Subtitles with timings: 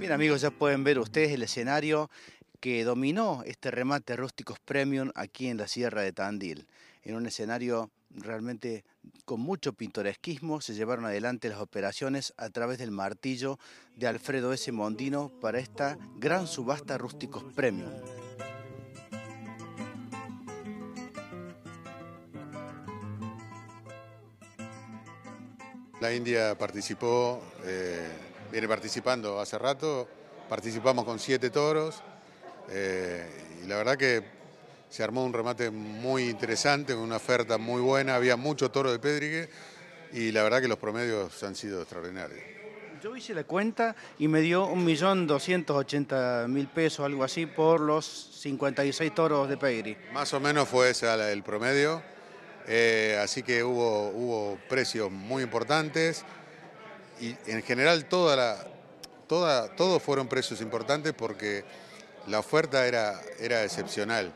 [0.00, 2.10] Bien amigos, ya pueden ver ustedes el escenario
[2.58, 6.66] que dominó este remate rústicos premium aquí en la Sierra de Tandil.
[7.02, 8.86] En un escenario realmente
[9.26, 13.58] con mucho pintoresquismo se llevaron adelante las operaciones a través del martillo
[13.94, 14.72] de Alfredo S.
[14.72, 17.90] Mondino para esta gran subasta rústicos premium.
[26.00, 30.08] La India participó, eh, viene participando hace rato,
[30.48, 32.02] participamos con siete toros
[32.68, 34.22] eh, y la verdad que
[34.88, 38.98] se armó un remate muy interesante, con una oferta muy buena, había mucho toro de
[38.98, 39.48] Pedrigue
[40.12, 42.40] y la verdad que los promedios han sido extraordinarios.
[43.00, 49.48] Yo hice la cuenta y me dio 1.280.000 pesos, algo así, por los 56 toros
[49.48, 49.96] de Pedri.
[50.12, 52.02] Más o menos fue ese el promedio.
[52.66, 56.26] Eh, así que hubo, hubo precios muy importantes
[57.20, 58.66] y en general toda la,
[59.26, 61.64] toda, todos fueron precios importantes porque
[62.26, 64.32] la oferta era, era excepcional.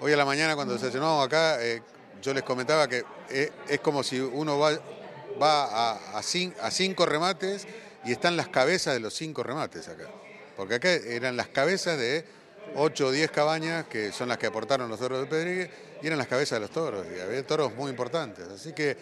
[0.00, 1.82] Hoy a la mañana cuando se llenó acá, eh,
[2.22, 4.72] yo les comentaba que eh, es, como si uno va,
[5.40, 7.66] va a, cinco remates
[8.04, 10.08] y están las cabezas de los cinco remates acá.
[10.56, 12.24] Porque acá eran las cabezas de
[12.76, 15.70] 8 o 10 cabañas que son las que aportaron los toros de Pedrigue
[16.02, 17.06] y eran las cabezas de los toros.
[17.16, 18.46] Y había toros muy importantes.
[18.48, 18.96] Así que,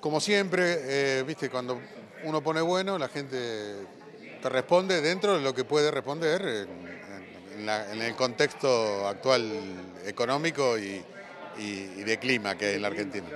[0.00, 1.80] como siempre, eh, viste, cuando
[2.24, 3.76] uno pone bueno, la gente
[4.40, 9.50] te responde dentro de lo que puede responder en, el contexto actual
[10.04, 11.02] económico y,
[11.58, 13.26] de clima que hay en la Argentina.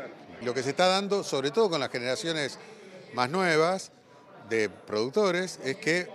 [0.42, 2.58] Lo que se está dando, sobre todo con las generaciones
[3.14, 3.90] más nuevas
[4.48, 6.08] de productores, es que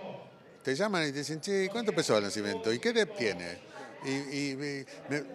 [0.62, 2.72] te llaman y te dicen, che, ¿cuánto pesó el nacimiento?
[2.72, 3.58] ¿Y qué DEP tiene?
[4.06, 4.84] Y,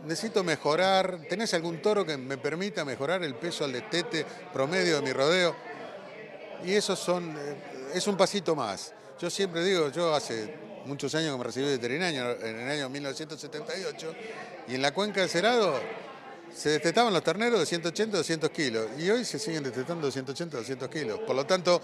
[0.06, 5.02] necesito mejorar, ¿tenés algún toro que me permita mejorar el peso al destete promedio de
[5.02, 5.56] mi rodeo?
[6.64, 8.94] Y eso son, eh, es un pasito más.
[9.20, 12.90] Yo siempre digo, yo hace muchos años que me recibí de veterinario, en el año
[12.90, 14.16] 1978,
[14.68, 15.80] y en la cuenca del Cerado
[16.54, 20.58] se destetaban los terneros de 180 200 kilos, y hoy se siguen destetando de 180
[20.58, 21.20] 200 kilos.
[21.20, 21.82] Por lo tanto,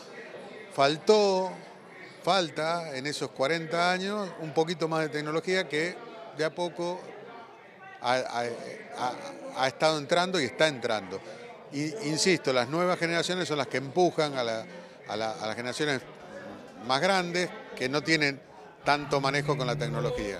[0.74, 1.52] faltó
[2.24, 5.96] falta en esos 40 años un poquito más de tecnología que
[6.38, 7.00] de a poco
[8.02, 11.20] ha, estado entrando y está entrando.
[11.72, 16.02] Y, insisto, las nuevas generaciones son las que empujan a, las generaciones
[16.86, 18.40] más grandes que no tienen
[18.84, 20.40] tanto manejo con la tecnología.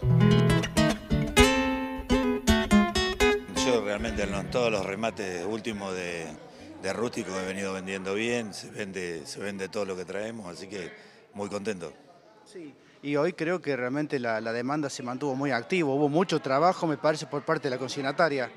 [3.66, 6.28] Yo realmente en todos los remates últimos de,
[6.82, 10.68] de rústico he venido vendiendo bien, se vende, se vende todo lo que traemos, así
[10.68, 10.92] que
[11.34, 11.92] muy contento.
[12.46, 16.88] Sí, y hoy creo que realmente la, demanda se mantuvo muy activa, hubo mucho trabajo,
[16.88, 18.50] me parece, por parte de la consignataria.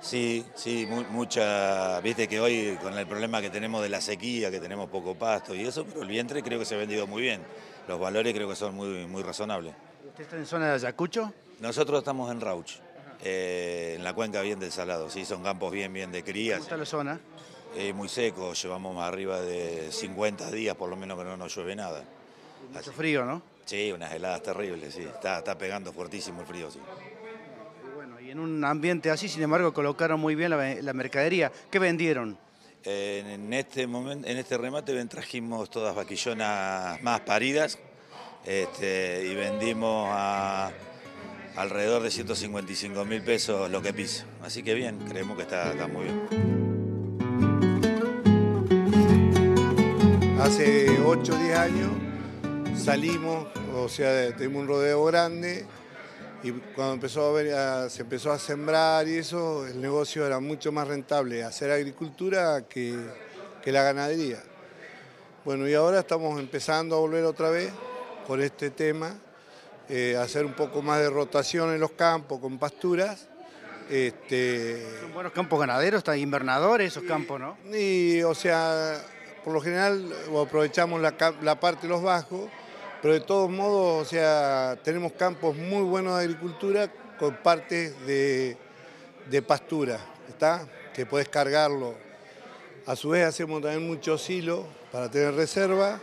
[0.00, 4.60] Sí, sí, mucha, viste que hoy con el problema que tenemos de la sequía, que
[4.60, 7.42] tenemos poco pasto y eso, pero el vientre creo que se ha vendido muy bien.
[7.88, 9.74] Los valores creo que son muy, muy razonables.
[10.06, 11.32] ¿Usted está en zona de Ayacucho?
[11.60, 12.74] Nosotros estamos en Rauch,
[13.24, 16.58] eh, en la cuenca bien del Salado, sí, son campos bien, bien de crías.
[16.58, 17.20] ¿Cómo está la zona?
[17.94, 21.76] Muy seco, llevamos más arriba de 50 días por lo menos que no nos llueve
[21.76, 22.02] nada.
[22.72, 23.42] Mucho frío, ¿no?
[23.68, 25.02] Sí, unas heladas terribles, sí.
[25.02, 26.78] Está, está pegando fuertísimo el frío, sí.
[27.84, 31.52] Y bueno, y en un ambiente así, sin embargo, colocaron muy bien la, mercadería.
[31.70, 32.38] ¿Qué vendieron?
[32.82, 37.78] en, este momento, en este remate trajimos todas vaquillonas más paridas
[38.46, 40.72] este, y vendimos a
[41.56, 44.24] alrededor de 155 mil pesos lo que pisa.
[44.42, 46.22] Así que bien, creemos que está, está muy bien.
[50.40, 52.07] Hace 8 o 10 años
[52.78, 55.66] salimos, o sea, tuvimos un rodeo grande
[56.42, 60.70] y cuando empezó a ver, se empezó a sembrar y eso, el negocio era mucho
[60.70, 62.96] más rentable hacer agricultura que,
[63.66, 64.42] la ganadería.
[65.44, 67.70] Bueno, y ahora estamos empezando a volver otra vez
[68.26, 69.14] por este tema,
[69.90, 73.28] eh, hacer un poco más de rotación en los campos con pasturas.
[73.90, 77.58] Este, Son buenos campos ganaderos, están invernadores esos campos, ¿no?
[77.76, 78.98] Y, o sea,
[79.44, 82.50] por lo general aprovechamos la, parte de los bajos,
[83.00, 88.56] pero de todos modos, o sea, tenemos campos muy buenos de agricultura con partes de,
[89.46, 89.98] pastura,
[90.28, 90.66] ¿está?
[90.94, 91.94] Que puedes cargarlo.
[92.86, 96.00] A su vez hacemos también mucho silo para tener reserva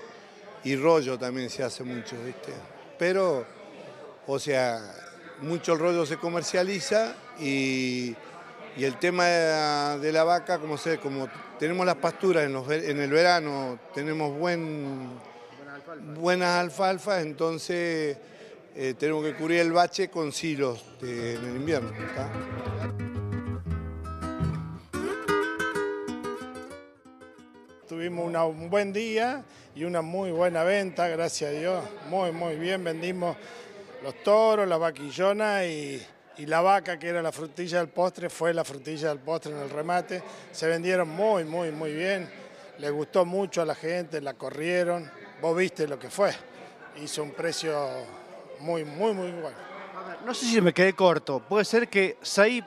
[0.63, 2.53] y rollo también se hace mucho, ¿viste?
[2.97, 3.45] Pero,
[4.27, 4.79] o sea,
[5.41, 8.15] mucho el rollo se comercializa y
[8.77, 13.79] y el tema de la vaca, como, sé, como tenemos las pasturas en, el verano,
[13.93, 15.11] tenemos buen,
[16.15, 18.17] buenas alfalfas, entonces
[18.75, 21.91] eh, tenemos que cubrir el bache con silos en el invierno.
[27.87, 29.43] tuvimos un buen día
[29.73, 31.83] y una muy buena venta, gracias a Dios.
[32.09, 33.37] Muy, muy bien, vendimos
[34.03, 36.05] los toros, la vaquillona y,
[36.37, 39.59] y la vaca, que era la frutilla del postre, fue la frutilla del postre en
[39.59, 40.21] el remate.
[40.51, 42.29] Se vendieron muy, muy, muy bien.
[42.79, 45.09] Le gustó mucho a la gente, la corrieron.
[45.45, 46.31] Vos viste lo que fue.
[47.03, 47.87] Hizo un precio
[48.61, 49.55] muy, muy, muy bueno.
[50.25, 51.39] No sé si me quedé corto.
[51.39, 52.63] Puede ser que seis,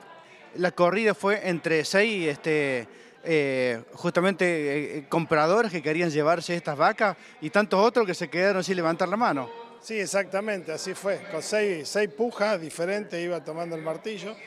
[0.55, 2.87] la corrida fue entre seis este,
[3.25, 8.29] eh, justamente eh, eh, compradores que querían llevarse estas vacas y tantos otros que se
[8.29, 9.49] quedaron sin levantar la mano.
[9.81, 11.19] Sí, exactamente, así fue.
[11.29, 14.37] Con seis, seis pujas diferentes iba tomando el martillo.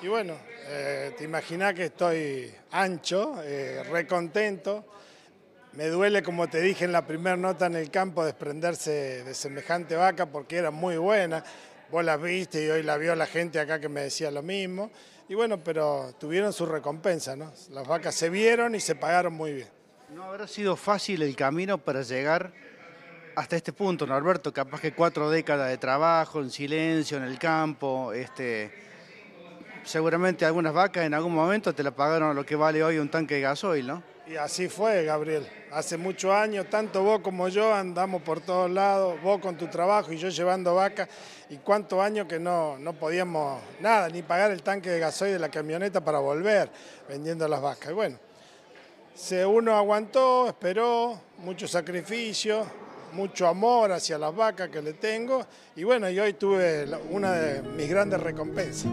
[0.00, 0.34] Y bueno,
[1.18, 3.34] te imaginas que estoy ancho,
[3.90, 4.96] recontento.
[5.76, 9.94] Me duele, como te dije en la primera nota en el campo, desprenderse de semejante
[9.94, 11.44] vaca porque era muy buena.
[11.90, 14.90] Vos la viste y hoy la vio la gente acá que me decía lo mismo.
[15.28, 17.52] Y bueno, pero tuvieron su recompensa, ¿no?
[17.72, 19.68] Las vacas se vieron y se pagaron muy bien.
[20.14, 22.54] No habrá sido fácil el camino para llegar
[23.34, 28.14] hasta este punto, Norberto, capaz que cuatro décadas de trabajo, en silencio, en el campo,
[28.14, 28.72] este,
[29.84, 33.34] seguramente algunas vacas en algún momento te la pagaron lo que vale hoy un tanque
[33.34, 34.15] de gasoil, ¿no?
[34.28, 35.46] Y así fue, Gabriel.
[35.70, 40.12] Hace muchos años, tanto vos como yo andamos por todos lados, vos con tu trabajo
[40.12, 41.08] y yo llevando vacas,
[41.48, 45.38] y cuántos años que no, no podíamos nada, ni pagar el tanque de gasoil de
[45.38, 46.68] la camioneta para volver
[47.08, 47.90] vendiendo las vacas.
[47.90, 48.18] Y bueno,
[49.48, 52.66] uno aguantó, esperó, mucho sacrificio,
[53.12, 55.46] mucho amor hacia las vacas que le tengo,
[55.76, 58.90] y bueno, y hoy tuve una de mis grandes recompensas.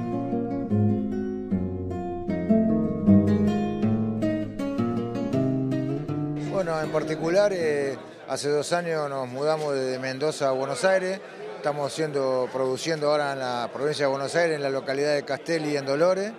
[6.84, 7.98] En particular, eh,
[8.28, 11.20] hace dos años nos mudamos de Mendoza a Buenos Aires.
[11.56, 15.78] Estamos siendo, produciendo ahora en la provincia de Buenos Aires, en la localidad de Castelli,
[15.78, 16.34] en Dolores.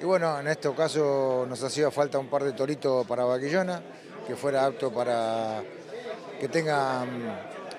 [0.00, 3.82] Y bueno, en este caso nos hacía falta un par de toritos para Vaquillona,
[4.26, 5.62] que fuera apto para
[6.40, 7.08] que tengan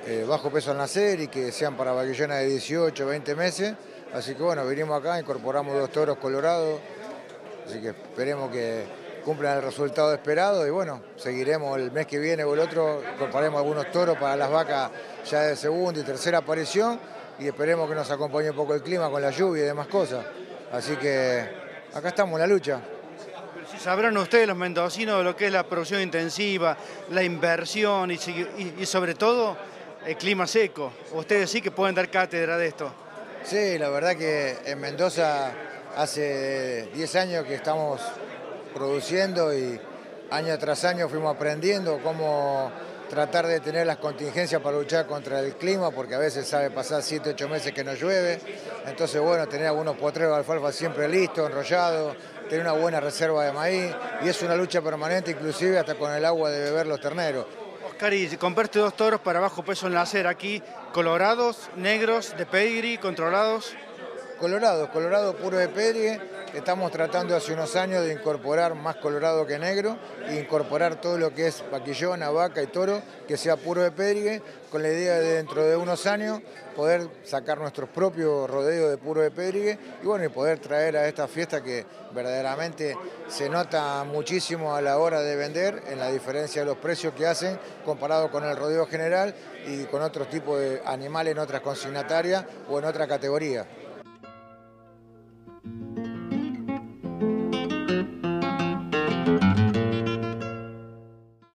[0.05, 3.73] eh, bajo peso al nacer y que sean para Vaquillona de 18, 20 meses.
[4.13, 6.79] Así que bueno, vinimos acá, incorporamos dos toros colorados,
[7.65, 12.45] así que esperemos que cumplan el resultado esperado y bueno, seguiremos el mes que viene
[12.45, 14.89] o el otro, comparemos algunos toros para las vacas
[15.29, 16.97] ya de segunda y tercera aparición
[17.37, 20.25] y esperemos que nos acompañe un poco el clima con la lluvia y demás cosas.
[20.71, 21.45] Así que
[21.93, 22.79] acá estamos en la lucha.
[23.53, 26.77] Pero si sabrán ustedes los mendocinos lo que es la producción intensiva,
[27.09, 29.57] la inversión y, sobre todo
[30.05, 30.93] el clima seco.
[31.11, 32.93] Ustedes sí que pueden dar cátedra de esto.
[33.43, 35.51] Sí, la verdad que en Mendoza
[35.97, 37.99] hace 10 años que estamos
[38.77, 39.79] produciendo y
[40.29, 42.71] año tras año fuimos aprendiendo cómo
[43.09, 47.01] tratar de tener las contingencias para luchar contra el clima, porque a veces sabe pasar
[47.01, 48.39] 7, 8 meses que no llueve.
[48.85, 52.15] Entonces, bueno, tener algunos potreros de alfalfa siempre listos, enrollados,
[52.49, 56.25] tener una buena reserva de maíz, y es una lucha permanente, inclusive hasta con el
[56.25, 57.45] agua de beber los terneros.
[57.87, 60.61] Oscar, y compraste dos toros para bajo peso en la acera aquí,
[60.93, 63.73] colorados, negros, de pedigree, controlados.
[64.37, 69.59] Colorados, colorado puro de pedigree Estamos tratando hace unos años de incorporar más colorado que
[69.59, 69.97] negro,
[70.27, 74.41] e incorporar todo lo que es vaquillona, vaca y toro, que sea puro de pedrigue,
[74.71, 76.41] con la idea de dentro de unos años
[76.75, 81.07] poder sacar nuestros propios rodeos de puro de pedrigue y bueno, y poder traer a
[81.07, 82.97] esta fiesta que verdaderamente
[83.27, 87.27] se nota muchísimo a la hora de vender en la diferencia de los precios que
[87.27, 92.45] hacen comparado con el rodeo general y con otros tipos de animales en otras consignatarias
[92.69, 93.65] o en otra categoría.